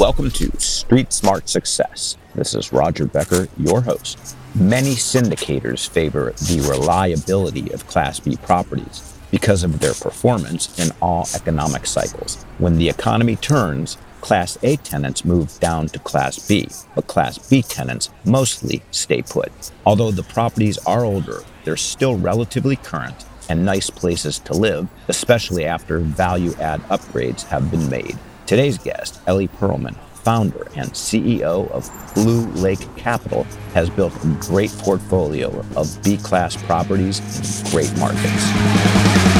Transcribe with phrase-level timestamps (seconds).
[0.00, 2.16] Welcome to Street Smart Success.
[2.34, 4.34] This is Roger Becker, your host.
[4.54, 11.28] Many syndicators favor the reliability of Class B properties because of their performance in all
[11.34, 12.42] economic cycles.
[12.56, 17.60] When the economy turns, Class A tenants move down to Class B, but Class B
[17.60, 19.52] tenants mostly stay put.
[19.84, 25.66] Although the properties are older, they're still relatively current and nice places to live, especially
[25.66, 28.18] after value add upgrades have been made.
[28.50, 34.72] Today's guest, Ellie Perlman, founder and CEO of Blue Lake Capital, has built a great
[34.72, 39.39] portfolio of B class properties in great markets.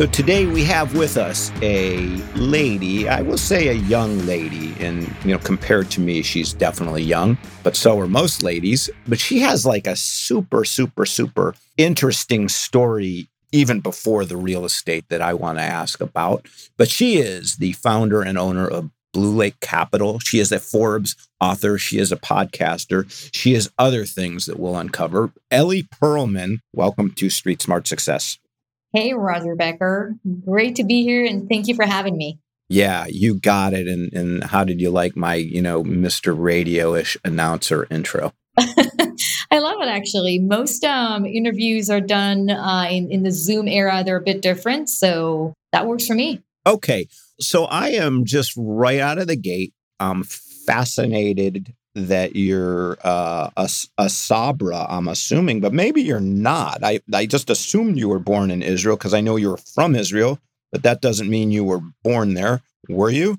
[0.00, 1.98] So today we have with us a
[2.34, 7.02] lady, I will say a young lady, and you know, compared to me, she's definitely
[7.02, 8.88] young, but so are most ladies.
[9.06, 15.04] But she has like a super, super, super interesting story even before the real estate
[15.10, 16.46] that I want to ask about.
[16.78, 20.18] But she is the founder and owner of Blue Lake Capital.
[20.18, 21.76] She is a Forbes author.
[21.76, 23.04] She is a podcaster.
[23.34, 25.30] She is other things that we'll uncover.
[25.50, 28.38] Ellie Perlman, welcome to Street Smart Success.
[28.92, 30.16] Hey, Roger Becker.
[30.44, 32.40] Great to be here and thank you for having me.
[32.68, 33.86] Yeah, you got it.
[33.86, 36.34] And, and how did you like my, you know, Mr.
[36.36, 38.32] Radio ish announcer intro?
[38.58, 40.38] I love it actually.
[40.38, 44.88] Most um, interviews are done uh, in, in the Zoom era, they're a bit different.
[44.88, 46.42] So that works for me.
[46.66, 47.08] Okay.
[47.40, 49.72] So I am just right out of the gate.
[49.98, 56.84] I'm fascinated that you're uh, a, a Sabra, I'm assuming, but maybe you're not.
[56.84, 60.38] I, I just assumed you were born in Israel because I know you're from Israel,
[60.72, 62.62] but that doesn't mean you were born there.
[62.88, 63.38] Were you?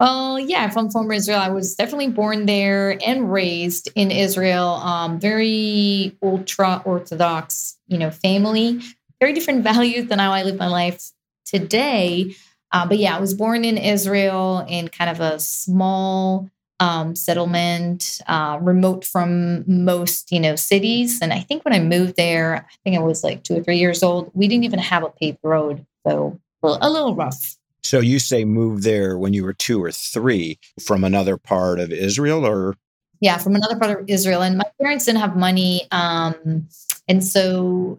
[0.00, 1.40] Well, yeah, from former Israel.
[1.40, 4.66] I was definitely born there and raised in Israel.
[4.66, 8.80] Um, very ultra Orthodox, you know, family.
[9.20, 11.10] Very different values than how I live my life
[11.44, 12.36] today.
[12.70, 16.48] Uh, but yeah, I was born in Israel in kind of a small
[16.80, 21.20] um, settlement, uh, remote from most, you know, cities.
[21.20, 23.78] And I think when I moved there, I think I was like two or three
[23.78, 24.30] years old.
[24.34, 27.56] We didn't even have a paved road, so a little rough.
[27.82, 31.90] So you say move there when you were two or three from another part of
[31.90, 32.74] Israel, or?
[33.20, 34.42] Yeah, from another part of Israel.
[34.42, 36.68] And my parents didn't have money, um,
[37.08, 37.98] and so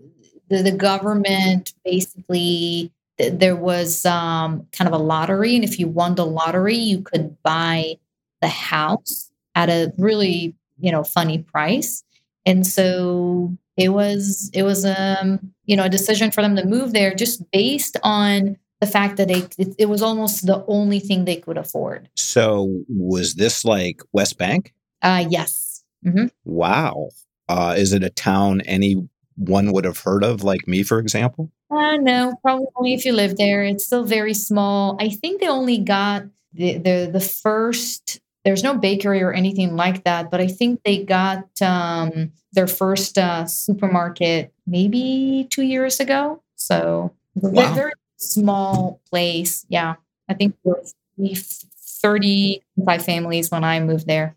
[0.49, 6.15] the, the government basically there was um, kind of a lottery, and if you won
[6.15, 7.97] the lottery, you could buy
[8.41, 12.03] the house at a really, you know, funny price.
[12.45, 16.93] And so it was it was um, you know, a decision for them to move
[16.93, 21.25] there just based on the fact that they it, it was almost the only thing
[21.25, 22.09] they could afford.
[22.15, 24.73] So was this like West Bank?
[25.01, 25.83] Uh yes.
[26.05, 26.27] Mm-hmm.
[26.45, 27.09] Wow.
[27.49, 31.51] Uh, is it a town anyone would have heard of, like me, for example?
[31.71, 33.63] Uh, no, probably only if you live there.
[33.63, 34.97] It's still very small.
[34.99, 36.23] I think they only got
[36.53, 41.03] the the, the first there's no bakery or anything like that, but I think they
[41.03, 46.41] got um, their first uh, supermarket maybe two years ago.
[46.55, 47.73] So wow.
[47.73, 49.65] very small place.
[49.69, 49.95] Yeah,
[50.29, 51.35] I think there were
[52.01, 54.35] 35 families when I moved there.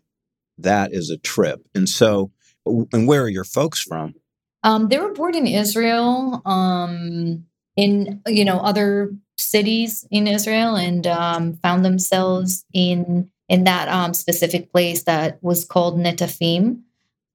[0.57, 1.65] That is a trip.
[1.73, 2.31] And so,
[2.65, 4.15] and where are your folks from?
[4.63, 11.05] Um, they were born in Israel, um, in you know other cities in Israel, and
[11.05, 16.81] um, found themselves in in that um, specific place that was called Netafim.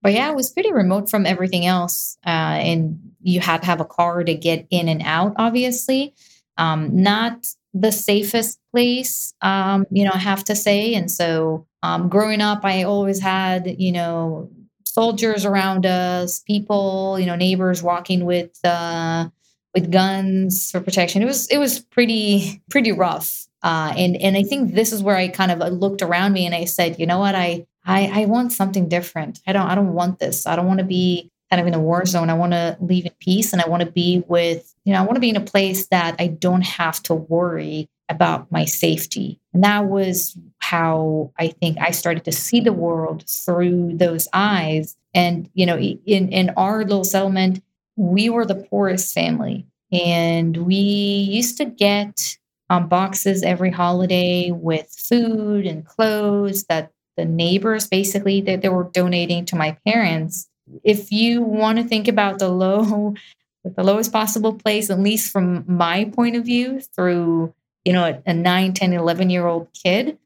[0.02, 2.18] But yeah, it was pretty remote from everything else.
[2.26, 6.14] Uh, and you had to have a car to get in and out, obviously.
[6.56, 10.94] Um, not the safest place, um, you know, I have to say.
[10.94, 14.50] And so um, growing up, I always had, you know,
[14.84, 19.28] soldiers around us, people, you know, neighbors walking with uh,
[19.72, 21.22] with guns for protection.
[21.22, 23.47] It was it was pretty pretty rough.
[23.62, 26.54] Uh, and and I think this is where I kind of looked around me and
[26.54, 29.40] I said, you know what, I I, I want something different.
[29.46, 30.46] I don't I don't want this.
[30.46, 32.30] I don't want to be kind of in a war zone.
[32.30, 35.02] I want to leave in peace and I want to be with, you know, I
[35.02, 39.40] want to be in a place that I don't have to worry about my safety.
[39.52, 44.96] And that was how I think I started to see the world through those eyes.
[45.14, 47.62] And, you know, in, in our little settlement,
[47.96, 49.66] we were the poorest family.
[49.90, 52.36] And we used to get
[52.70, 58.90] um, boxes every holiday with food and clothes that the neighbors basically that they were
[58.92, 60.48] donating to my parents.
[60.84, 63.14] If you want to think about the low,
[63.64, 67.54] the lowest possible place, at least from my point of view, through
[67.84, 70.18] you know a, a 9, 10, 11 year old kid,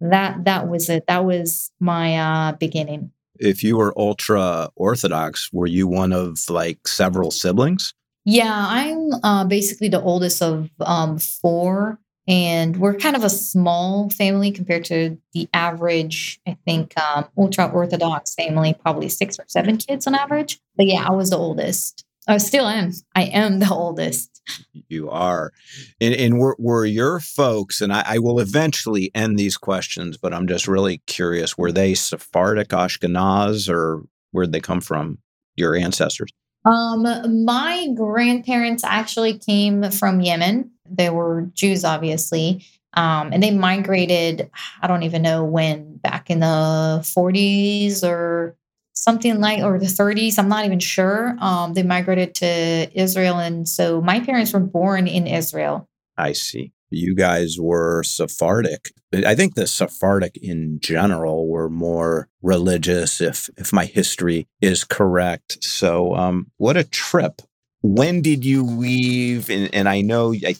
[0.00, 1.06] that that was it.
[1.06, 3.12] That was my uh, beginning.
[3.38, 7.92] if you were ultra Orthodox, were you one of like several siblings?
[8.30, 14.10] Yeah, I'm uh, basically the oldest of um, four, and we're kind of a small
[14.10, 19.78] family compared to the average, I think, um, ultra Orthodox family, probably six or seven
[19.78, 20.60] kids on average.
[20.76, 22.04] But yeah, I was the oldest.
[22.28, 22.92] I still am.
[23.16, 24.42] I am the oldest.
[24.90, 25.52] You are.
[25.98, 30.34] And, and were, were your folks, and I, I, will eventually end these questions, but
[30.34, 34.02] I'm just really curious were they Sephardic Ashkenaz or
[34.32, 35.16] where'd they come from,
[35.56, 36.30] your ancestors?
[36.68, 40.70] Um, my grandparents actually came from Yemen.
[40.84, 42.62] They were Jews, obviously.
[42.92, 44.50] Um, and they migrated,
[44.82, 48.54] I don't even know when, back in the 40s or
[48.92, 53.68] something like or the 30s i'm not even sure um, they migrated to israel and
[53.68, 58.92] so my parents were born in israel i see you guys were sephardic.
[59.12, 65.62] I think the sephardic in general were more religious if if my history is correct.
[65.62, 67.42] So um, what a trip.
[67.82, 69.50] When did you leave?
[69.50, 70.56] And, and i know i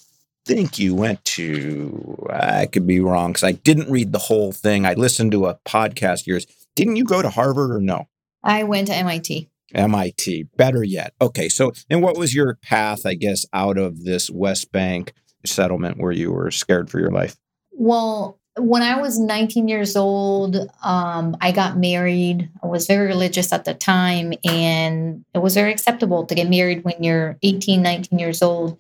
[0.47, 4.87] think you went to i could be wrong because i didn't read the whole thing.
[4.87, 6.47] I listened to a podcast yours
[6.79, 8.07] didn't you go to harvard or no?
[8.45, 9.51] I went to MIT.
[9.75, 11.13] MIT, better yet.
[11.21, 15.13] Okay, so and what was your path, I guess, out of this West Bank
[15.46, 17.37] settlement where you were scared for your life?
[17.73, 22.49] Well, when I was 19 years old, um, I got married.
[22.62, 26.82] I was very religious at the time, and it was very acceptable to get married
[26.85, 28.79] when you're 18, 19 years old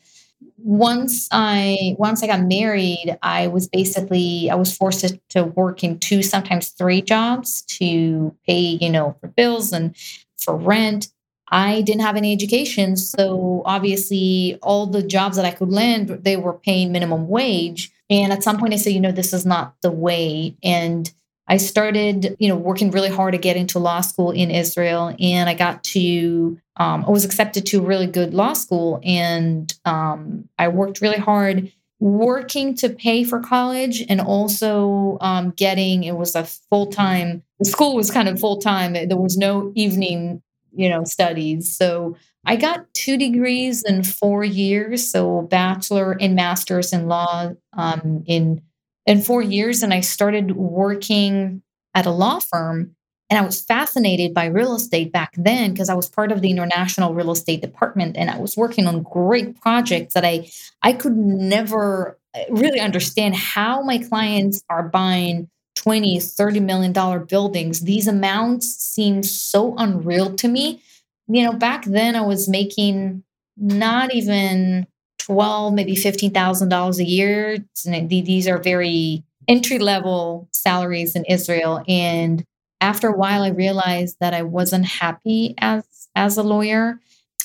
[0.58, 5.84] once I once I got married, I was basically I was forced to, to work
[5.84, 9.94] in two, sometimes three jobs to pay, you know, for bills and
[10.36, 11.08] for rent.
[11.50, 16.36] I didn't have any education, so obviously all the jobs that I could land, they
[16.36, 17.90] were paying minimum wage.
[18.10, 20.56] And at some point, I said, you know, this is not the way.
[20.62, 21.10] And
[21.46, 25.48] I started, you know, working really hard to get into law school in Israel, and
[25.48, 30.48] I got to, um, I was accepted to a really good law school, and um,
[30.58, 36.34] I worked really hard working to pay for college and also um, getting it was
[36.34, 37.42] a full time.
[37.58, 38.92] The school was kind of full time.
[38.92, 40.42] There was no evening,
[40.74, 41.76] you know, studies.
[41.76, 48.22] So I got two degrees in four years, so bachelor and master's in law um,
[48.26, 48.62] in
[49.08, 51.62] in four years and I started working
[51.94, 52.94] at a law firm.
[53.30, 56.50] And I was fascinated by real estate back then because I was part of the
[56.50, 60.50] international real estate department and I was working on great projects that I
[60.82, 65.48] I could never uh, really understand how my clients are buying
[65.78, 67.80] 20 30 million dollar buildings.
[67.82, 70.82] These amounts seem so unreal to me.
[71.28, 73.22] You know back then i was making
[73.56, 74.86] not even
[75.18, 77.58] 12 maybe $15000 a year.
[77.84, 81.82] These are very entry level salaries in israel.
[81.88, 82.44] And
[82.80, 85.84] after a while i realized that i wasn't happy as
[86.16, 87.00] as a lawyer.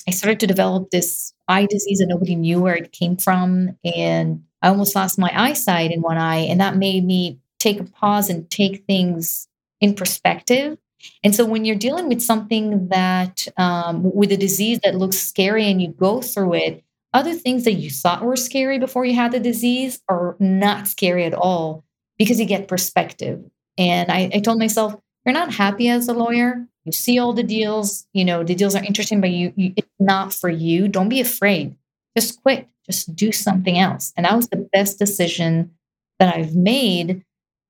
[0.07, 3.77] I started to develop this eye disease and nobody knew where it came from.
[3.85, 6.39] And i almost lost my eyesight in one eye.
[6.49, 9.47] And that made me take a pause and take things
[9.81, 10.77] in perspective
[11.23, 15.69] and so when you're dealing with something that um, with a disease that looks scary
[15.69, 16.83] and you go through it
[17.13, 21.25] other things that you thought were scary before you had the disease are not scary
[21.25, 21.83] at all
[22.17, 23.43] because you get perspective.
[23.77, 24.95] And I, I told myself,
[25.25, 26.65] you're not happy as a lawyer.
[26.85, 29.87] You see all the deals, you know, the deals are interesting, but you, you it's
[29.99, 30.87] not for you.
[30.87, 31.75] Don't be afraid.
[32.17, 32.67] Just quit.
[32.85, 34.11] Just do something else.
[34.17, 35.71] And that was the best decision
[36.19, 37.23] that I've made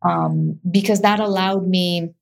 [0.03, 2.13] um, because that allowed me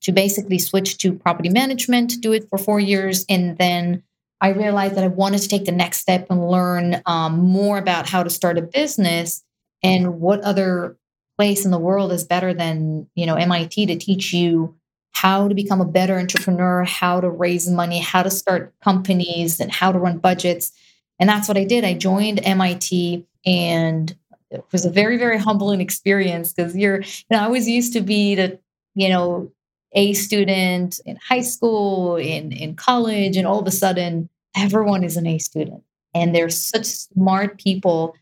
[0.00, 4.02] to basically switch to property management, do it for four years, and then
[4.40, 8.08] I realized that I wanted to take the next step and learn um, more about
[8.08, 9.42] how to start a business
[9.82, 10.96] and what other
[11.36, 14.74] place in the world is better than you know MIT to teach you
[15.12, 19.72] how to become a better entrepreneur, how to raise money, how to start companies, and
[19.72, 20.70] how to run budgets.
[21.18, 21.82] And that's what I did.
[21.82, 24.16] I joined MIT and
[24.50, 28.00] it was a very, very humbling experience because you're, you know, I was used to
[28.00, 28.58] be the,
[28.94, 29.50] you know,
[29.92, 35.16] a student in high school, in, in college, and all of a sudden everyone is
[35.16, 35.82] an A student.
[36.14, 38.16] And there's such smart people,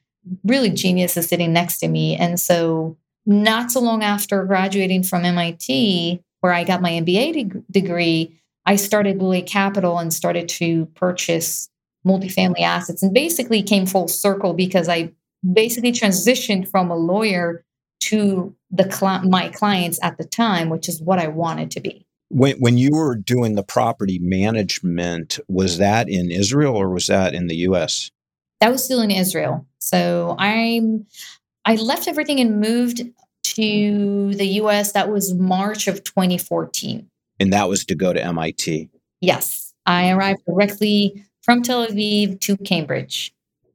[0.45, 2.17] really geniuses sitting next to me.
[2.17, 2.97] And so,
[3.29, 8.77] not so long after graduating from MIT, where I got my MBA de- degree, I
[8.77, 11.69] started Blue Capital and started to purchase
[12.07, 15.13] multifamily assets and basically came full circle because I
[15.53, 17.65] basically transitioned from a lawyer
[18.01, 22.07] to the cl- my clients at the time, which is what I wanted to be.
[22.29, 27.35] When when you were doing the property management, was that in Israel or was that
[27.35, 28.11] in the U.S.?
[28.61, 29.67] That was still in Israel.
[29.79, 31.07] So I'm
[31.65, 33.03] I left everything and moved
[33.45, 34.93] to the U.S.
[34.93, 37.09] That was March of 2014.
[37.39, 38.89] And that was to go to MIT.
[39.21, 39.73] Yes.
[39.87, 43.33] I arrived directly from Tel Aviv to Cambridge.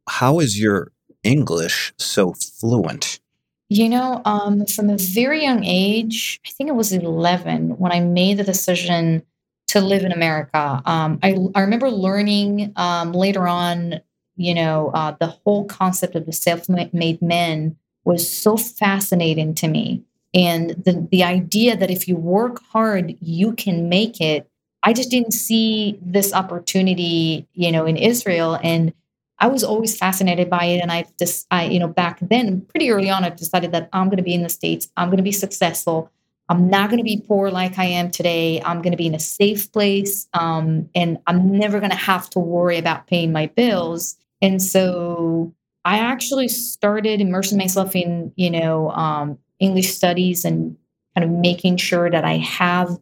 [0.08, 0.92] How is your
[1.24, 3.20] English so fluent?
[3.70, 8.02] You know, um, from a very young age, I think it was 11 when I
[8.02, 9.24] made the decision
[9.68, 10.82] to live in America.
[10.86, 14.02] Um, I, I remember learning um, later on,
[14.36, 19.70] you know, uh, the whole concept of the self made men was so fascinating to
[19.70, 20.04] me.
[20.34, 24.50] And the, the idea that if you work hard, you can make it.
[24.84, 28.60] I just didn't see this opportunity, you know, in Israel.
[28.62, 28.94] And
[29.42, 30.82] I was always fascinated by it.
[30.82, 34.08] And I just, I, you know, back then, pretty early on, I decided that I'm
[34.08, 34.88] going to be in the States.
[34.96, 36.12] I'm going to be successful.
[36.48, 38.62] I'm not going to be poor like I am today.
[38.62, 40.28] I'm going to be in a safe place.
[40.34, 44.16] Um, and I'm never going to have to worry about paying my bills.
[44.42, 45.54] And so
[45.86, 50.78] I actually started immersing myself in, you know, um, English studies and
[51.16, 53.00] kind of making sure that I have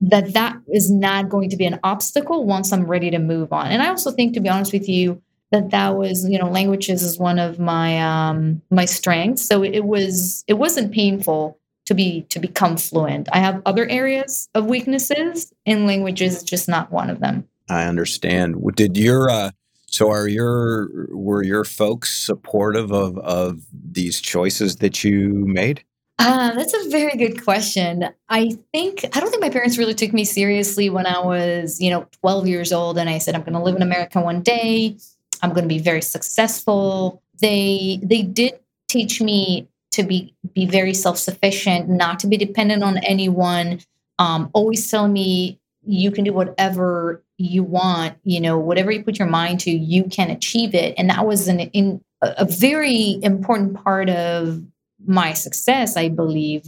[0.00, 3.68] that that is not going to be an obstacle once I'm ready to move on.
[3.68, 7.02] And I also think, to be honest with you, that that was you know languages
[7.02, 9.42] is one of my um my strengths.
[9.42, 13.28] So it was it wasn't painful to be to become fluent.
[13.32, 17.48] I have other areas of weaknesses in languages just not one of them.
[17.70, 18.56] I understand.
[18.76, 19.50] Did your uh
[19.86, 25.82] so are your were your folks supportive of of these choices that you made?
[26.20, 28.08] Uh, that's a very good question.
[28.28, 31.90] I think I don't think my parents really took me seriously when I was, you
[31.90, 34.96] know, 12 years old and I said I'm going to live in America one day.
[35.42, 37.22] I'm going to be very successful.
[37.40, 42.98] They they did teach me to be be very self-sufficient, not to be dependent on
[42.98, 43.80] anyone.
[44.18, 48.16] Um, always tell me you can do whatever you want.
[48.24, 50.94] You know, whatever you put your mind to, you can achieve it.
[50.98, 54.62] And that was an in a very important part of
[55.06, 56.64] my success, I believe.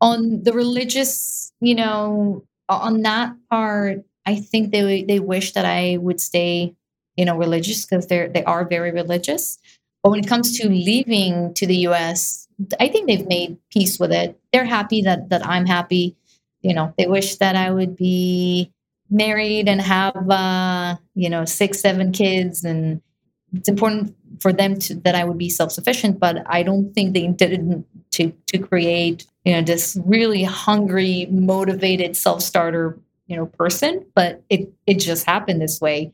[0.00, 5.96] On the religious, you know, on that part, I think they they wish that I
[5.98, 6.74] would stay
[7.16, 9.58] you know religious because they're they are very religious.
[10.02, 12.48] But when it comes to leaving to the us
[12.80, 14.38] i think they've made peace with it.
[14.52, 16.16] They're happy that that i'm happy.
[16.62, 18.70] You know they wish that i would be
[19.10, 23.02] married and have uh you know six seven kids and
[23.54, 27.24] it's important for them to that i would be self-sufficient but i don't think they
[27.24, 32.98] intended to to create you know this really hungry motivated self-starter
[33.32, 34.04] you know person.
[34.14, 36.12] But it it just happened this way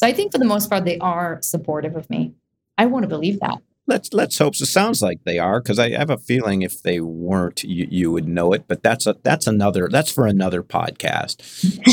[0.00, 2.32] so I think for the most part, they are supportive of me.
[2.78, 3.58] I want to believe that.
[3.86, 4.64] Let's let's hope so.
[4.64, 8.26] Sounds like they are because I have a feeling if they weren't, you, you would
[8.26, 8.64] know it.
[8.66, 11.42] But that's a that's another that's for another podcast.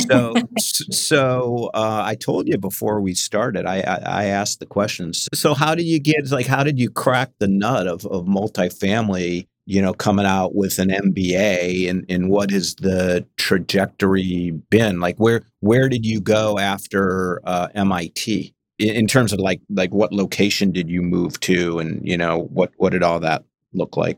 [0.08, 3.66] So so uh, I told you before we started.
[3.66, 5.28] I, I, I asked the questions.
[5.34, 9.48] So how did you get like how did you crack the nut of of multifamily
[9.68, 15.02] you know, coming out with an MBA and, and what has the trajectory been?
[15.02, 19.92] Like where where did you go after uh, MIT in, in, terms of like like
[19.92, 23.44] what location did you move to and you know what what did all that
[23.74, 24.18] look like?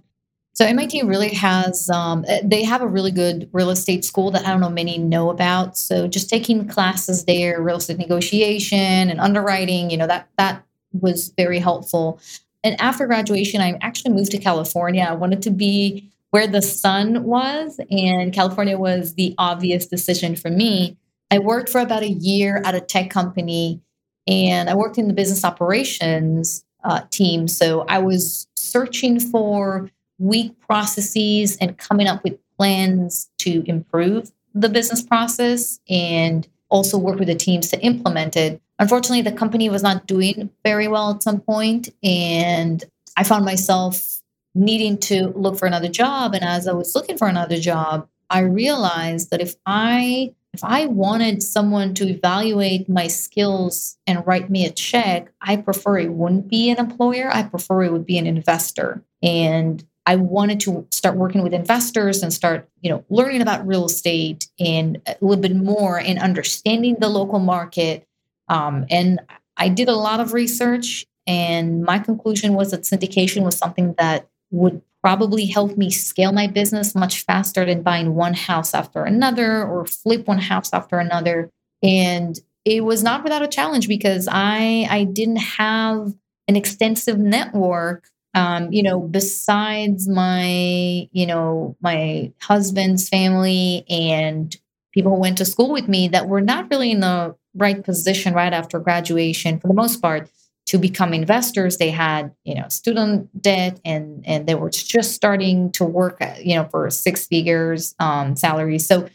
[0.53, 4.45] So MIT really has um, eh, they have a really good real estate school that
[4.45, 5.79] I don't know many know about.
[5.79, 10.63] So just taking classes there, real estate negotiation and underwriting, you know that that
[10.93, 12.19] was very helpful
[12.63, 15.05] and after graduation, I actually moved to California.
[15.07, 20.49] I wanted to be where the sun was, and California was the obvious decision for
[20.49, 20.97] me.
[21.31, 23.81] I worked for about a year at a tech company,
[24.27, 27.47] and I worked in the business operations uh, team.
[27.47, 34.69] So I was searching for weak processes and coming up with plans to improve the
[34.69, 38.61] business process and also work with the teams to implement it.
[38.79, 42.83] Unfortunately, the company was not doing very well at some point, and
[43.17, 44.21] I found myself
[44.55, 46.33] needing to look for another job.
[46.33, 50.87] And as I was looking for another job, I realized that if I if I
[50.87, 56.47] wanted someone to evaluate my skills and write me a check, I prefer it wouldn't
[56.47, 57.29] be an employer.
[57.31, 59.03] I prefer it would be an investor.
[59.21, 63.85] And I wanted to start working with investors and start, you know, learning about real
[63.85, 68.07] estate and a little bit more and understanding the local market.
[68.49, 69.19] Um, and
[69.57, 74.27] I did a lot of research, and my conclusion was that syndication was something that
[74.51, 79.63] would probably help me scale my business much faster than buying one house after another
[79.63, 81.49] or flip one house after another.
[81.81, 86.13] And it was not without a challenge because I I didn't have
[86.49, 94.55] an extensive network um, you know, besides my, you know, my husband's family and
[94.93, 98.33] people who went to school with me that were not really in the right position
[98.33, 100.29] right after graduation for the most part
[100.67, 101.77] to become investors.
[101.77, 106.55] They had you know student debt and and they were just starting to work you
[106.55, 108.79] know for six figures um salary.
[108.79, 109.09] So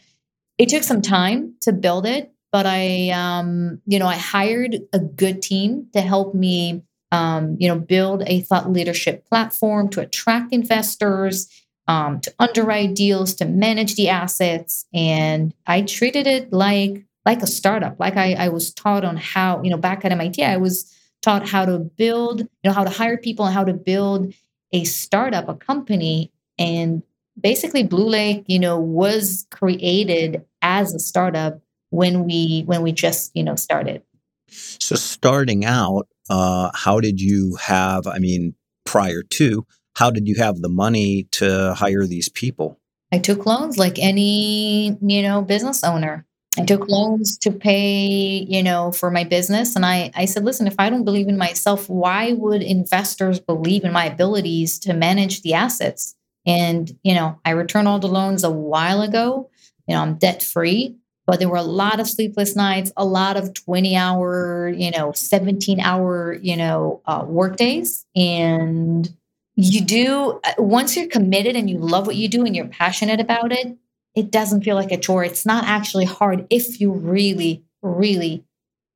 [0.59, 5.01] it took some time to build it, but I, um, you know, I hired a
[5.01, 10.53] good team to help me, um, you know, build a thought leadership platform to attract
[10.53, 11.49] investors,
[11.89, 17.47] um, to underwrite deals, to manage the assets, and I treated it like like a
[17.47, 17.99] startup.
[17.99, 21.49] Like I, I was taught on how, you know, back at MIT, I was taught
[21.49, 24.35] how to build, you know, how to hire people and how to build
[24.73, 27.03] a startup, a company, and
[27.41, 33.31] basically Blue Lake, you know, was created as a startup when we when we just
[33.35, 34.03] you know started.
[34.49, 38.07] So starting out, uh, how did you have?
[38.07, 38.55] I mean,
[38.85, 39.67] prior to,
[39.97, 42.79] how did you have the money to hire these people?
[43.13, 46.27] I took loans like any you know business owner.
[46.57, 49.75] I took loans to pay, you know, for my business.
[49.75, 53.85] And I, I said, listen, if I don't believe in myself, why would investors believe
[53.85, 56.15] in my abilities to manage the assets?
[56.47, 59.51] And, you know, I returned all the loans a while ago.
[59.89, 60.97] You know, I'm debt free,
[61.27, 65.13] but there were a lot of sleepless nights, a lot of 20 hour, you know,
[65.13, 68.07] 17 hour, you know, uh, work days.
[68.15, 69.13] And
[69.57, 73.21] you do, uh, once you're committed and you love what you do and you're passionate
[73.21, 73.77] about it,
[74.15, 75.25] it doesn't feel like a chore.
[75.25, 78.45] It's not actually hard if you really, really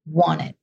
[0.06, 0.56] want it.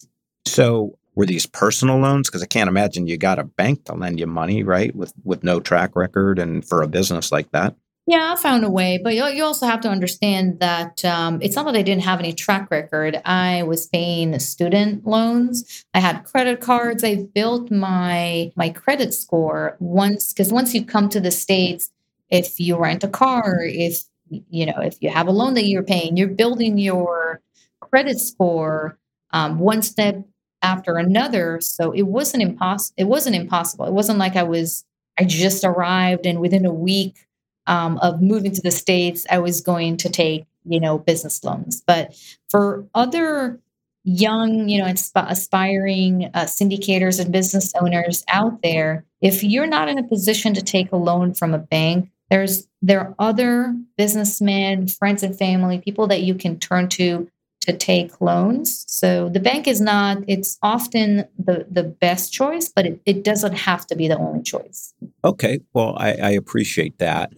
[0.46, 2.30] So were these personal loans?
[2.30, 4.96] Because I can't imagine you got a bank to lend you money, right?
[4.96, 7.76] With with no track record and for a business like that.
[8.08, 11.56] Yeah, I found a way, but you, you also have to understand that um, it's
[11.56, 13.20] not that I didn't have any track record.
[13.26, 15.84] I was paying student loans.
[15.96, 17.04] I had credit cards.
[17.04, 21.90] I built my my credit score once because once you come to the states,
[22.30, 25.84] if you rent a car, if you know if you have a loan that you're
[25.84, 27.42] paying, you're building your
[27.80, 28.98] credit score
[29.32, 30.24] um, one step
[30.62, 31.60] after another.
[31.62, 32.96] So it wasn't impossible.
[32.98, 33.86] It wasn't impossible.
[33.86, 34.84] It wasn't like I was,
[35.20, 37.28] I just arrived and within a week
[37.68, 41.84] um, of moving to the States, I was going to take, you know, business loans.
[41.86, 42.16] But
[42.50, 43.60] for other
[44.04, 49.90] young, you know, insp- aspiring uh, syndicators and business owners out there, if you're not
[49.90, 54.88] in a position to take a loan from a bank, there's there are other businessmen,
[54.88, 57.30] friends and family, people that you can turn to
[57.66, 58.86] to take loans.
[58.88, 63.54] So the bank is not, it's often the, the best choice, but it, it doesn't
[63.54, 64.94] have to be the only choice.
[65.24, 65.60] Okay.
[65.74, 67.34] Well, I, I appreciate that.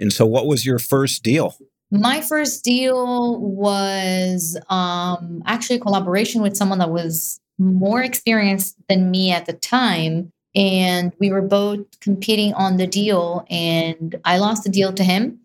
[0.00, 1.56] And so what was your first deal?
[1.90, 9.10] My first deal was um, actually a collaboration with someone that was more experienced than
[9.10, 10.32] me at the time.
[10.54, 15.40] And we were both competing on the deal, and I lost the deal to him.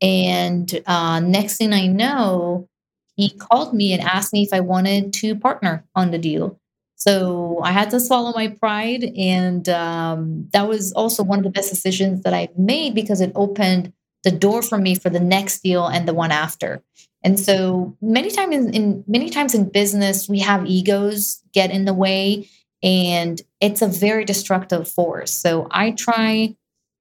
[0.00, 2.68] And uh, next thing I know,
[3.16, 6.58] he called me and asked me if I wanted to partner on the deal.
[6.94, 9.04] So I had to swallow my pride.
[9.16, 13.32] And um, that was also one of the best decisions that I've made because it
[13.34, 13.92] opened
[14.24, 16.82] the door for me for the next deal and the one after.
[17.22, 21.84] And so many times in, in many times in business, we have egos get in
[21.84, 22.48] the way
[22.82, 25.32] and it's a very destructive force.
[25.32, 26.56] So I try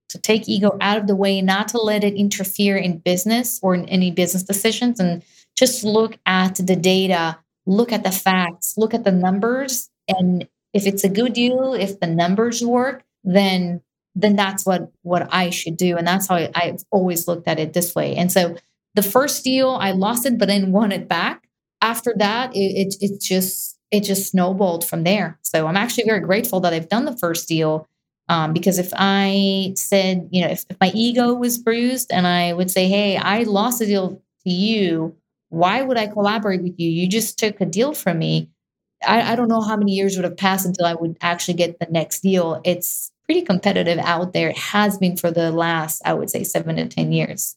[0.10, 3.76] to take ego out of the way, not to let it interfere in business or
[3.76, 5.00] in any business decisions.
[5.00, 5.24] And
[5.56, 9.90] just look at the data, look at the facts, look at the numbers.
[10.08, 13.82] And if it's a good deal, if the numbers work, then
[14.16, 15.96] then that's what what I should do.
[15.98, 18.16] And that's how I, I've always looked at it this way.
[18.16, 18.56] And so
[18.96, 21.48] the first deal, I lost it, but then won it back.
[21.82, 25.40] After that, it, it, it just it just snowballed from there.
[25.44, 27.88] So I'm actually very grateful that I've done the first deal
[28.30, 32.54] um, because if I said, you know, if, if, my ego was bruised and I
[32.54, 35.16] would say, hey, I lost a deal to you,
[35.50, 36.90] why would I collaborate with you?
[36.90, 38.50] You just took a deal from me.
[39.06, 41.80] I, I, don't know how many years would have passed until I would actually get
[41.80, 42.60] the next deal.
[42.66, 44.50] It's pretty competitive out there.
[44.50, 47.57] It has been for the last, I would say, seven to 10 years.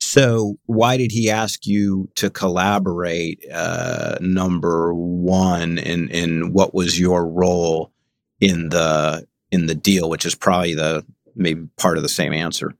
[0.00, 3.44] So, why did he ask you to collaborate?
[3.52, 7.92] Uh, number one, and and what was your role
[8.40, 12.74] in the in the deal, which is probably the maybe part of the same answer.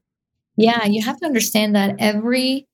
[0.57, 2.67] Yeah, you have to understand that every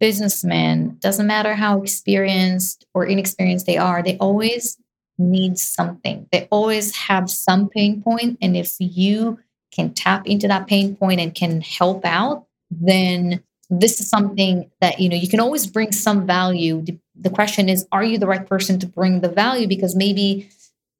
[0.00, 4.78] businessman, doesn't matter how experienced or inexperienced they are, they always
[5.18, 6.26] need something.
[6.32, 8.02] They always have some pain.
[8.40, 9.38] And if you
[9.72, 13.42] can tap into that pain point and can help out, then
[13.80, 16.84] this is something that you know you can always bring some value.
[17.14, 19.66] The question is are you the right person to bring the value?
[19.66, 20.48] Because maybe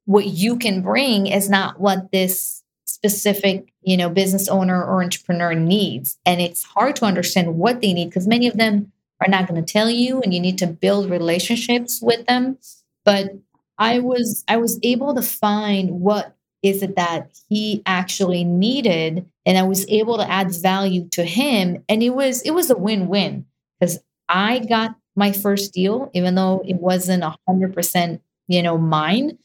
[0.05, 5.53] what you can bring is not what this specific you know business owner or entrepreneur
[5.53, 6.17] needs.
[6.25, 9.63] And it's hard to understand what they need because many of them are not going
[9.63, 12.57] to tell you and you need to build relationships with them.
[13.03, 13.31] But
[13.77, 16.34] i was i was able to find what
[16.65, 21.83] is it that he actually needed and i was able to add value to him
[21.87, 23.45] and it was it was a win-win
[23.79, 23.99] because
[24.29, 29.37] I got my first deal, even though it wasn't a hundred percent, you know, mine.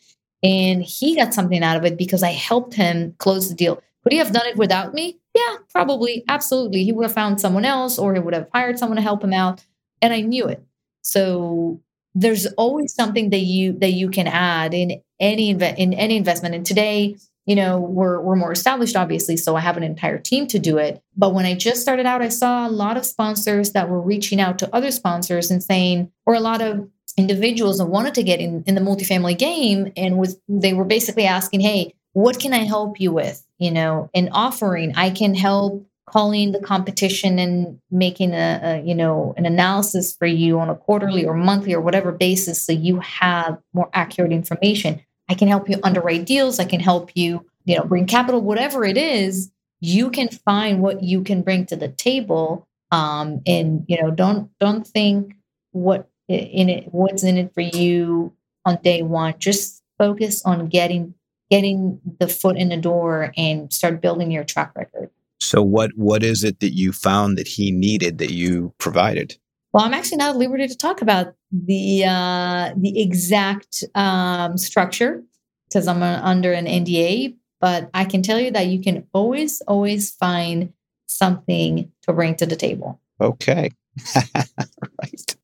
[0.43, 3.77] And he got something out of it because I helped him close the deal.
[4.03, 5.19] Could he have done it without me?
[5.35, 6.25] Yeah, probably.
[6.29, 6.85] Absolutely.
[6.85, 9.35] He would have found someone else or he would have hired someone to help him
[9.35, 9.65] out.
[10.01, 10.65] And I knew it.
[11.03, 11.81] So
[12.15, 16.55] there's always something that you that you can add in any in any investment.
[16.55, 19.37] And today, you know, we're we're more established, obviously.
[19.37, 21.03] So I have an entire team to do it.
[21.17, 24.41] But when I just started out, I saw a lot of sponsors that were reaching
[24.41, 28.41] out to other sponsors and saying, or a lot of individuals that wanted to get
[28.41, 32.65] in, in the multifamily game and was they were basically asking, hey, what can I
[32.65, 33.45] help you with?
[33.59, 38.95] You know, an offering, I can help calling the competition and making a, a, you
[38.95, 42.99] know an analysis for you on a quarterly or monthly or whatever basis so you
[42.99, 46.59] have more accurate information i can help you underwrite deals.
[46.59, 51.03] I can help you you know bring capital whatever it is you can find what
[51.03, 55.35] you can bring to the table um and you know don't don't think
[55.73, 58.33] what in it what's in it for you
[58.65, 59.35] on day one.
[59.39, 61.15] Just focus on getting
[61.51, 65.11] getting the foot in the door and start building your track record.
[65.41, 69.37] So what what is it that you found that he needed that you provided?
[69.73, 75.23] Well, I'm actually not at liberty to talk about the uh, the exact um, structure
[75.69, 77.37] because I'm under an NDA.
[77.61, 80.73] But I can tell you that you can always, always find
[81.07, 83.01] something to bring to the table.
[83.21, 83.71] Okay,
[84.17, 85.37] right,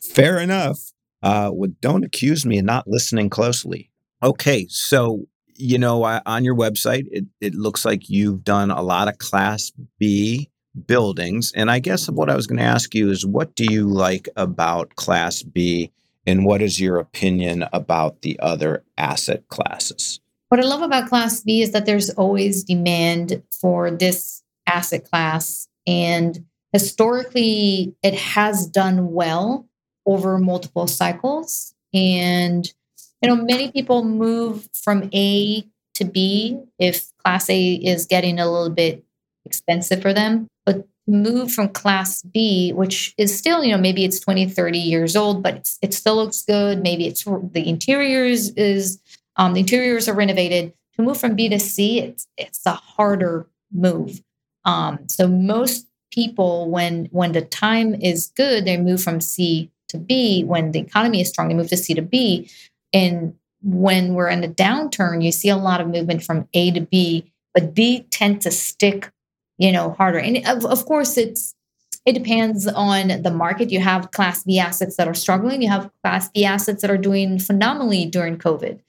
[0.00, 0.78] fair enough.
[1.22, 3.90] Uh, well, don't accuse me of not listening closely.
[4.22, 5.26] Okay, so
[5.58, 9.72] you know, on your website, it, it looks like you've done a lot of Class
[9.98, 10.50] B
[10.86, 11.52] buildings.
[11.54, 14.28] And I guess what I was going to ask you is what do you like
[14.36, 15.90] about Class B
[16.26, 20.20] and what is your opinion about the other asset classes?
[20.48, 25.68] What I love about Class B is that there's always demand for this asset class.
[25.86, 29.66] And historically, it has done well
[30.06, 31.74] over multiple cycles.
[31.92, 32.70] And
[33.22, 35.64] you know, many people move from A
[35.94, 39.04] to B if class A is getting a little bit
[39.48, 40.48] expensive for them.
[40.66, 45.16] But move from class B, which is still, you know, maybe it's 20, 30 years
[45.16, 46.82] old, but it still looks good.
[46.82, 49.00] Maybe it's the interiors is,
[49.36, 50.72] um, the interiors are renovated.
[50.96, 54.20] To move from B to C, it's, it's a harder move.
[54.64, 59.98] Um, so most people, when, when the time is good, they move from C to
[59.98, 60.44] B.
[60.44, 62.50] When the economy is strong, they move to C to B.
[62.92, 66.80] And when we're in a downturn, you see a lot of movement from A to
[66.80, 69.10] B, but B tend to stick,
[69.58, 70.18] you know, harder.
[70.18, 71.54] And of, of course, it's
[72.06, 73.70] it depends on the market.
[73.70, 75.60] You have Class B assets that are struggling.
[75.60, 78.80] You have Class B assets that are doing phenomenally during COVID.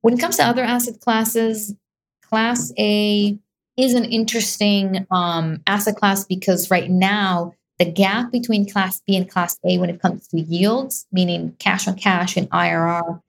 [0.00, 1.74] When it comes to other asset classes,
[2.22, 3.38] Class A
[3.76, 9.30] is an interesting um, asset class because right now the gap between Class B and
[9.30, 13.20] Class A when it comes to yields, meaning cash on cash and IRR,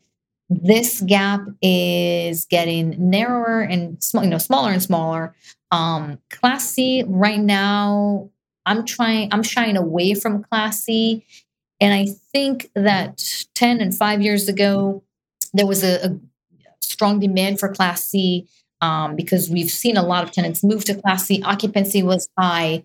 [0.50, 5.36] this gap is getting narrower and small, you know, smaller and smaller.
[5.72, 8.30] Um, class C right now,
[8.66, 11.26] I'm trying, I'm shying away from Class C.
[11.80, 13.24] And I think that
[13.56, 15.04] 10 and five years ago,
[15.54, 16.18] there was a, a
[16.82, 18.48] strong demand for Class C
[18.82, 21.42] um, because we've seen a lot of tenants move to Class C.
[21.44, 22.84] Occupancy was high.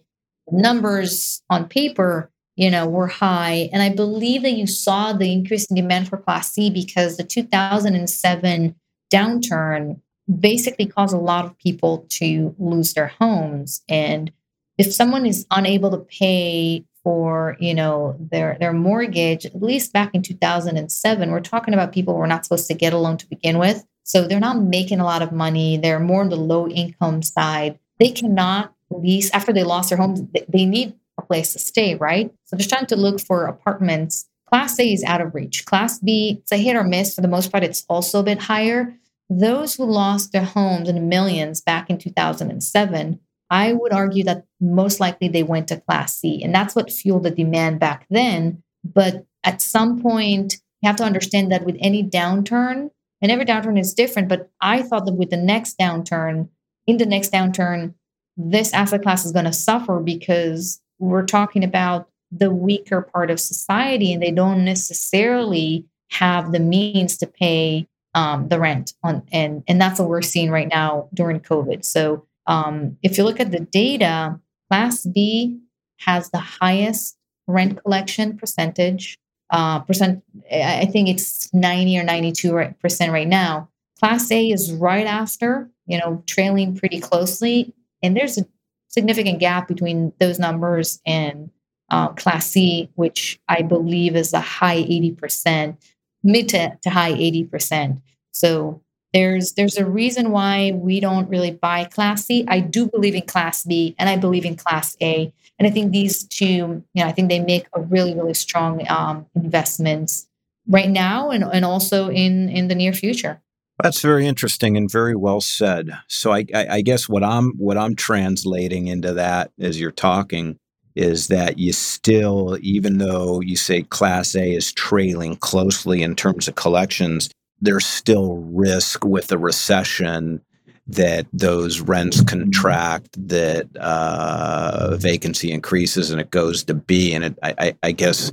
[0.51, 3.71] Numbers on paper you know, were high.
[3.73, 7.25] And I believe that you saw the increase in demand for Class C because the
[7.25, 8.75] 2007
[9.13, 10.01] downturn
[10.39, 13.83] basically caused a lot of people to lose their homes.
[13.89, 14.33] And
[14.79, 20.15] if someone is unable to pay for, you know, their their mortgage, at least back
[20.15, 23.29] in 2007, we're talking about people who are not supposed to get a loan to
[23.29, 23.85] begin with.
[24.05, 25.77] So they're not making a lot of money.
[25.77, 27.79] They're more on the low income side.
[27.99, 30.23] They cannot lease after they lost their homes.
[30.49, 30.95] They need
[31.33, 32.31] place to stay, right?
[32.45, 34.29] So just trying to look for apartments.
[34.51, 35.65] Class A is out of reach.
[35.65, 37.15] Class B, it's a hit or miss.
[37.15, 38.95] For the most part, it's also a bit higher.
[39.31, 43.19] Those who lost their homes in the millions back in 2007,
[43.49, 46.43] I would argue that most likely they went to Class C.
[46.43, 48.63] And that's what fueled the demand back then.
[48.85, 52.91] But at some point, you have to understand that with any downturn,
[53.23, 56.49] and every downturn is different, but I thought that with the next downturn,
[56.87, 57.95] in the next downturn,
[58.37, 63.41] this asset class is going to suffer because we're talking about the weaker part of
[63.41, 69.65] society and they don't necessarily have the means to pay um, the rent on and
[69.67, 71.85] and that's what we're seeing right now during covid.
[71.85, 74.39] So um, if you look at the data
[74.71, 75.59] class b
[75.99, 79.19] has the highest rent collection percentage
[79.51, 83.69] uh, percent i think it's 90 or 92 percent right now.
[83.99, 88.45] Class a is right after you know trailing pretty closely and there's a
[88.93, 91.51] significant gap between those numbers and
[91.91, 95.77] uh, Class C, which I believe is a high 80%,
[96.23, 98.01] mid to, to high 80%.
[98.33, 98.81] So
[99.13, 102.47] there's there's a reason why we don't really buy Class C.
[102.49, 105.33] I do believe in Class B and I believe in Class A.
[105.59, 108.89] And I think these two, you know, I think they make a really, really strong
[108.89, 110.29] um, investments
[110.67, 113.41] right now and, and also in in the near future.
[113.83, 115.91] That's very interesting and very well said.
[116.09, 120.59] So I, I, I guess what I'm what I'm translating into that as you're talking
[120.95, 126.49] is that you still, even though you say Class A is trailing closely in terms
[126.49, 130.43] of collections, there's still risk with a recession
[130.87, 137.15] that those rents contract, that uh, vacancy increases, and it goes to B.
[137.15, 138.31] And it, I, I guess,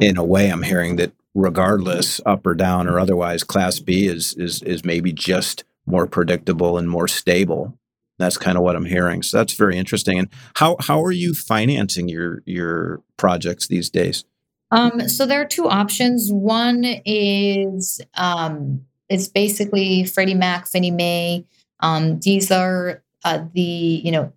[0.00, 4.34] in a way, I'm hearing that regardless, up or down or otherwise, Class B is
[4.34, 7.78] is is maybe just more predictable and more stable.
[8.18, 9.22] That's kind of what I'm hearing.
[9.22, 10.18] So that's very interesting.
[10.18, 14.24] And how how are you financing your your projects these days?
[14.70, 16.30] Um, so there are two options.
[16.32, 21.44] One is um, it's basically Freddie Mac, Fannie Mae.
[21.80, 24.32] Um, these are uh, the you know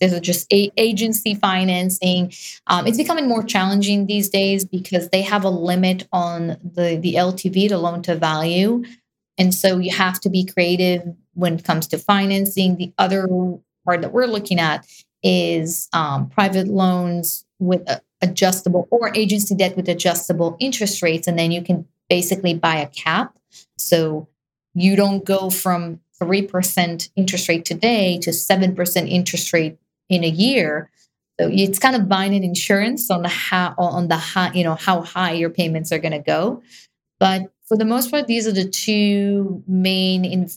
[0.00, 2.32] these are just a- agency financing.
[2.66, 7.14] Um, it's becoming more challenging these days because they have a limit on the the
[7.14, 8.84] LTV, the loan to value,
[9.38, 11.02] and so you have to be creative
[11.34, 12.76] when it comes to financing.
[12.76, 13.26] The other
[13.84, 14.86] part that we're looking at
[15.22, 17.88] is um, private loans with
[18.22, 22.88] adjustable or agency debt with adjustable interest rates, and then you can basically buy a
[22.88, 23.36] cap.
[23.78, 24.28] So
[24.74, 30.90] you don't go from 3% interest rate today to 7% interest rate in a year.
[31.38, 34.74] So it's kind of buying an insurance on the how on the high, you know,
[34.74, 36.62] how high your payments are going to go.
[37.18, 40.48] But for the most part, these are the two main in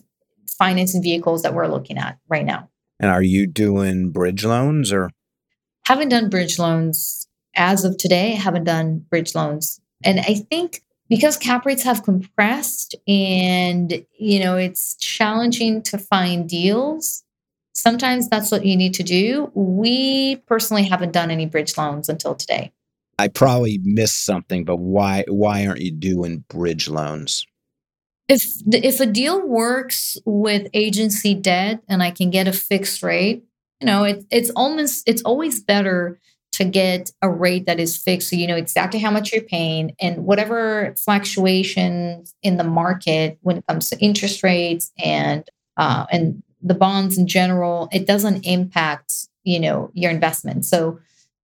[0.58, 2.70] financing vehicles that we're looking at right now.
[3.00, 5.10] And are you doing bridge loans or?
[5.86, 8.32] Haven't done bridge loans as of today.
[8.32, 14.56] Haven't done bridge loans, and I think because cap rates have compressed and you know
[14.56, 17.24] it's challenging to find deals
[17.82, 19.52] sometimes that's what you need to do.
[19.54, 22.72] We personally haven't done any bridge loans until today.
[23.18, 27.46] I probably missed something, but why why aren't you doing bridge loans?
[28.28, 33.44] If if a deal works with agency debt and I can get a fixed rate,
[33.82, 36.20] you know, it, it's almost it's always better
[36.54, 39.96] to get a rate that is fixed so you know exactly how much you're paying
[40.02, 46.44] and whatever fluctuations in the market when it comes to interest rates and uh, and
[46.62, 50.66] the bonds in general, it doesn't impact, you know, your investment.
[50.66, 51.00] So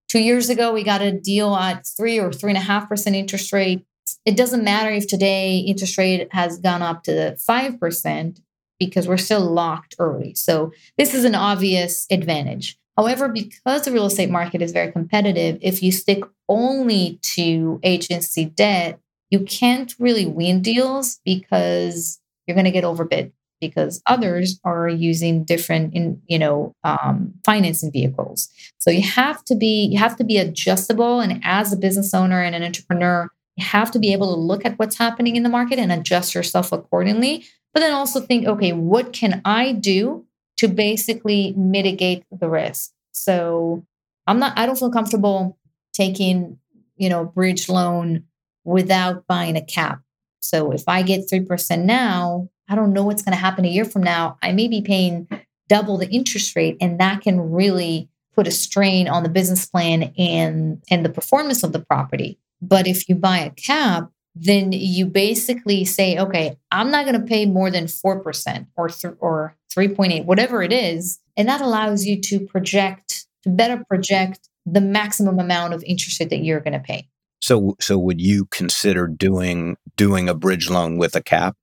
[0.07, 3.15] two years ago, we got a deal at three or three and a half percent
[3.15, 3.85] interest rate.
[4.25, 8.41] It doesn't matter if today interest rate has gone up to five percent
[8.79, 10.33] because we're still locked early.
[10.35, 12.77] So this is an obvious advantage.
[12.97, 18.45] However, because the real estate market is very competitive, if you stick only to agency
[18.45, 18.99] debt,
[19.29, 23.33] you can't really win deals because you're going to get overbid
[23.67, 28.49] because others are using different in you know um, financing vehicles.
[28.77, 32.41] So you have to be you have to be adjustable and as a business owner
[32.41, 35.49] and an entrepreneur you have to be able to look at what's happening in the
[35.49, 40.25] market and adjust yourself accordingly but then also think okay what can i do
[40.57, 42.91] to basically mitigate the risk?
[43.11, 43.85] So
[44.27, 45.57] i'm not i don't feel comfortable
[45.93, 46.57] taking
[46.97, 48.23] you know bridge loan
[48.63, 50.01] without buying a cap
[50.39, 53.85] so if i get 3% now I don't know what's going to happen a year
[53.85, 54.37] from now.
[54.41, 55.27] I may be paying
[55.67, 60.13] double the interest rate, and that can really put a strain on the business plan
[60.17, 62.39] and and the performance of the property.
[62.61, 67.25] But if you buy a cap, then you basically say, okay, I'm not going to
[67.25, 71.47] pay more than four percent or th- or three point eight, whatever it is, and
[71.47, 76.43] that allows you to project to better project the maximum amount of interest rate that
[76.43, 77.07] you're going to pay.
[77.41, 81.55] So, so would you consider doing doing a bridge loan with a cap?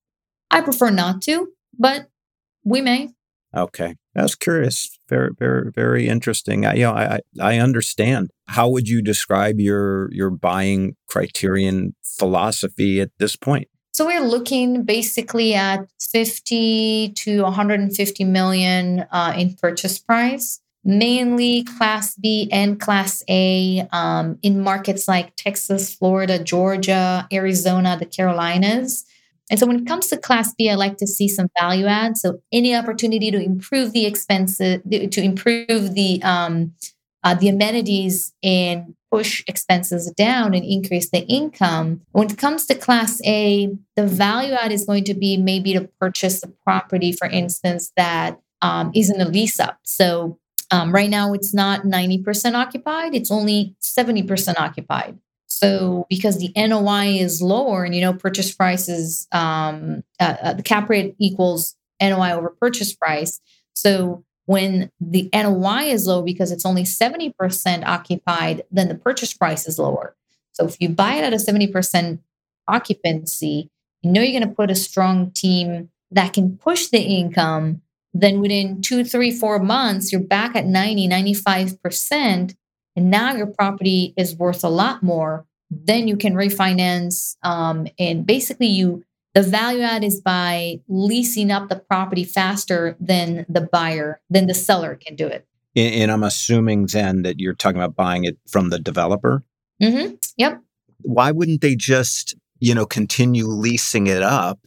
[0.52, 2.08] I prefer not to, but
[2.64, 3.08] we may.
[3.54, 3.96] Okay.
[4.14, 4.98] I was curious.
[5.08, 6.66] Very, very, very interesting.
[6.66, 8.30] I, you know, I, I understand.
[8.48, 13.68] How would you describe your your buying criterion philosophy at this point?
[13.94, 22.14] So we're looking basically at 50 to 150 million uh, in purchase price, mainly Class
[22.16, 29.04] B and Class A um, in markets like Texas, Florida, Georgia, Arizona, the Carolinas.
[29.50, 32.16] And so when it comes to class B, I like to see some value add.
[32.16, 36.72] So any opportunity to improve the expenses, to improve the um,
[37.24, 42.00] uh, the amenities and push expenses down and increase the income.
[42.12, 45.88] When it comes to class A, the value add is going to be maybe to
[46.00, 49.78] purchase a property, for instance, that um, in a lease up.
[49.84, 50.38] So
[50.72, 55.18] Um, right now, it's not 90% occupied, it's only 70% occupied.
[55.62, 60.52] So, because the NOI is lower and you know, purchase price is um, uh, uh,
[60.54, 63.40] the cap rate equals NOI over purchase price.
[63.74, 69.68] So, when the NOI is low because it's only 70% occupied, then the purchase price
[69.68, 70.16] is lower.
[70.52, 72.18] So, if you buy it at a 70%
[72.66, 73.70] occupancy,
[74.02, 77.82] you know you're going to put a strong team that can push the income
[78.14, 82.54] then within two, three, four months, you're back at 90, 95%.
[82.94, 85.46] And now your property is worth a lot more.
[85.72, 87.36] Then you can refinance.
[87.42, 89.04] Um, and basically, you
[89.34, 94.54] the value add is by leasing up the property faster than the buyer, than the
[94.54, 95.46] seller can do it.
[95.74, 99.42] And, I'm assuming then that you're talking about buying it from the developer.
[99.82, 100.16] Mm-hmm.
[100.36, 100.60] Yep.
[101.00, 104.60] Why wouldn't they just, you know, continue leasing it up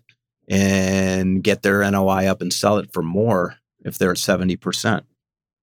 [0.50, 5.04] and get their NOI up and sell it for more if they're at 70%?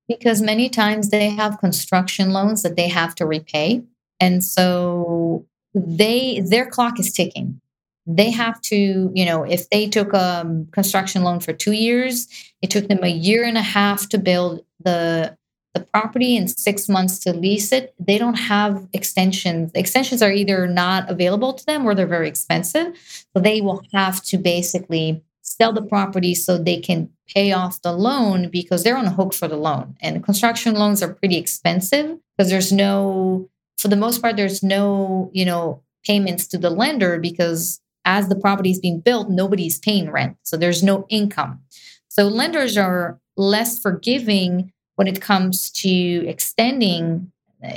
[0.06, 3.82] Because many times they have construction loans that they have to repay.
[4.22, 7.60] And so they their clock is ticking.
[8.06, 12.28] They have to, you know, if they took a construction loan for 2 years,
[12.62, 15.36] it took them a year and a half to build the
[15.74, 19.70] the property and six months to lease it, they don't have extensions.
[19.74, 22.88] Extensions are either not available to them or they're very expensive.
[23.34, 27.92] So they will have to basically sell the property so they can pay off the
[27.92, 29.96] loan because they're on the hook for the loan.
[30.00, 33.48] And construction loans are pretty expensive because there's no,
[33.82, 38.36] for the most part, there's no, you know, payments to the lender because as the
[38.36, 40.36] property is being built, nobody's paying rent.
[40.44, 41.60] So there's no income.
[42.08, 45.90] So lenders are less forgiving when it comes to
[46.28, 47.32] extending,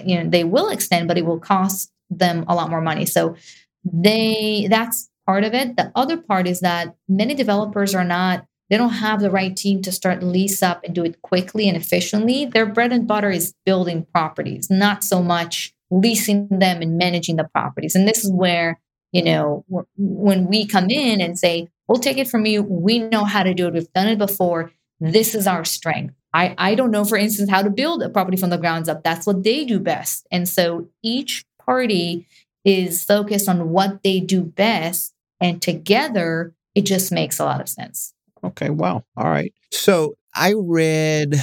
[0.05, 3.05] you know, they will extend, but it will cost them a lot more money.
[3.05, 3.35] So
[3.83, 5.75] they that's part of it.
[5.75, 9.81] The other part is that many developers are not they don't have the right team
[9.83, 12.45] to start lease up and do it quickly and efficiently.
[12.45, 17.43] Their bread and butter is building properties, not so much leasing them and managing the
[17.43, 17.95] properties.
[17.95, 18.79] And this is where,
[19.11, 19.63] you know,
[19.97, 23.53] when we come in and say, we'll take it from you, we know how to
[23.53, 24.71] do it, we've done it before.
[24.99, 26.15] This is our strength.
[26.33, 29.03] I, I don't know, for instance, how to build a property from the grounds up.
[29.03, 30.25] That's what they do best.
[30.31, 32.27] And so each party
[32.65, 35.13] is focused on what they do best.
[35.39, 38.14] And together, it just makes a lot of sense.
[38.45, 38.69] Okay.
[38.69, 39.03] Wow.
[39.17, 39.53] All right.
[39.71, 41.35] So I read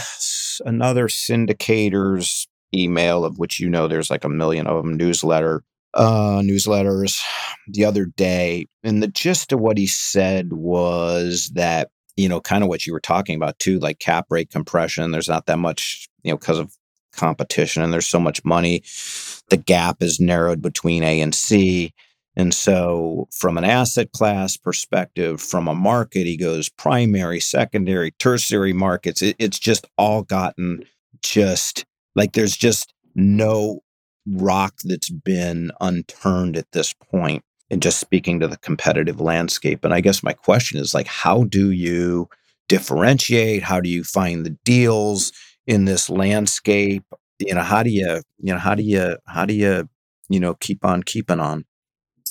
[0.65, 5.63] another syndicator's email, of which you know there's like a million of them, newsletter,
[5.95, 7.21] uh, newsletters
[7.69, 8.67] the other day.
[8.83, 12.93] And the gist of what he said was that you know, kind of what you
[12.93, 15.11] were talking about too, like cap rate compression.
[15.11, 16.77] There's not that much, you know, because of
[17.13, 18.83] competition and there's so much money.
[19.49, 21.93] The gap is narrowed between A and C.
[22.35, 28.73] And so, from an asset class perspective, from a market, he goes primary, secondary, tertiary
[28.73, 29.21] markets.
[29.23, 30.85] It, it's just all gotten
[31.23, 31.85] just
[32.17, 33.81] like there's just no
[34.27, 37.45] rock that's been unturned at this point.
[37.71, 39.83] and just speaking to the competitive landscape.
[39.85, 42.29] And I guess my question is like, how do you
[42.69, 43.63] differentiate?
[43.63, 45.33] How do you find the deals
[45.67, 47.05] in this landscape?
[47.39, 49.89] You know, how do you, you know, how do you, how do you,
[50.29, 51.65] you know, keep on keeping on?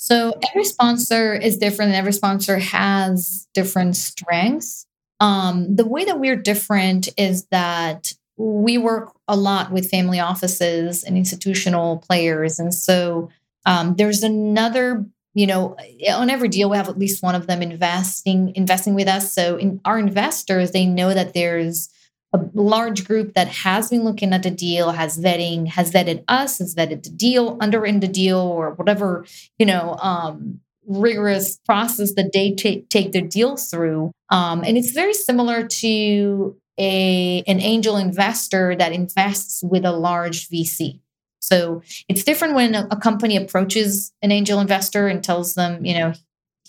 [0.02, 4.84] So every sponsor is different and every sponsor has different strengths.
[5.20, 11.04] Um, the way that we're different is that we work a lot with family offices
[11.04, 12.58] and institutional players.
[12.58, 13.30] And so
[13.64, 15.76] um, there's another you know
[16.10, 19.56] on every deal we have at least one of them investing investing with us so
[19.56, 21.88] in our investors they know that there's
[22.32, 26.58] a large group that has been looking at the deal has vetting has vetted us
[26.58, 29.24] has vetted the deal underwritten the deal or whatever
[29.58, 34.10] you know um, rigorous process that they take take their deals through.
[34.30, 40.48] Um, and it's very similar to a an angel investor that invests with a large
[40.48, 40.98] vc
[41.42, 45.94] so it's different when a, a company approaches an angel investor and tells them, you
[45.94, 46.12] know,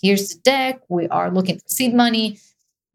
[0.02, 2.38] here's the deck, we are looking for seed money.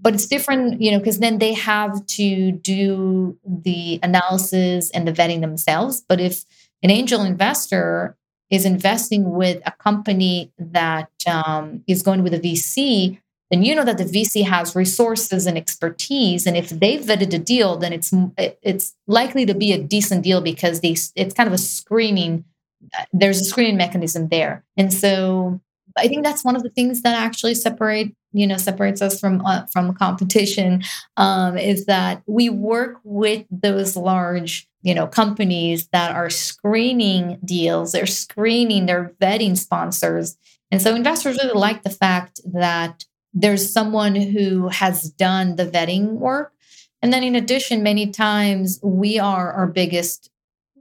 [0.02, 5.12] But it's different, you know, because then they have to do the analysis and the
[5.12, 6.04] vetting themselves.
[6.08, 6.46] But if
[6.82, 8.16] an angel investor
[8.50, 13.20] is investing with a company that um, is going with a VC,
[13.52, 17.40] then you know that the VC has resources and expertise, and if they've vetted a
[17.40, 21.54] deal, then it's it's likely to be a decent deal because they it's kind of
[21.54, 22.46] a screening.
[23.12, 25.60] There's a screening mechanism there, and so
[25.98, 29.46] I think that's one of the things that actually separate you know separates us from
[29.46, 30.84] uh, from competition
[31.18, 37.92] um, is that we work with those large you know companies that are screening deals
[37.92, 40.38] they're screening they're vetting sponsors
[40.72, 46.14] and so investors really like the fact that there's someone who has done the vetting
[46.14, 46.54] work
[47.02, 50.30] And then in addition, many times we are our biggest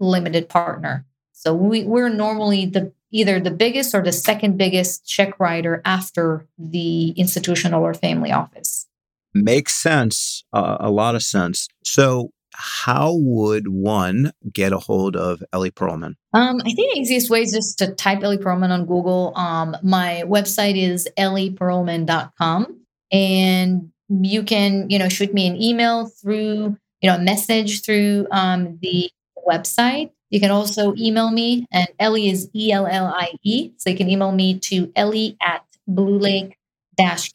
[0.01, 1.07] limited partner.
[1.33, 6.47] So we, we're normally the either the biggest or the second biggest check writer after
[6.59, 8.87] the institutional or family office.
[9.35, 11.69] Makes sense, uh, a lot of sense.
[11.85, 12.31] So
[12.61, 16.15] how would one get a hold of Ellie Perlman?
[16.35, 19.33] Um, I think the easiest way is just to type Ellie Perlman on Google.
[19.37, 22.81] Um, my website is ellieperlman.com.
[23.13, 28.27] And you can, you know, shoot me an email through, you know, a message through
[28.33, 29.11] um, the
[29.47, 30.11] website.
[30.31, 33.73] You can also email me, and Ellie is E L L I E.
[33.77, 36.59] So you can email me to Ellie at Blue Lake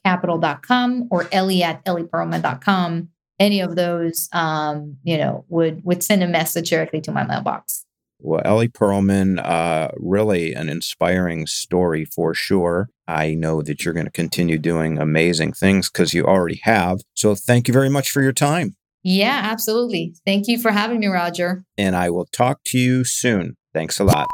[0.03, 3.09] capital.com or Ellie at ellieperlman.com.
[3.39, 7.85] Any of those, um, you know, would would send a message directly to my mailbox.
[8.19, 12.89] Well, Ellie Perlman, uh, really an inspiring story for sure.
[13.05, 17.01] I know that you're going to continue doing amazing things because you already have.
[17.15, 18.75] So thank you very much for your time.
[19.03, 20.15] Yeah, absolutely.
[20.25, 21.65] Thank you for having me, Roger.
[21.77, 23.57] And I will talk to you soon.
[23.73, 24.27] Thanks a lot.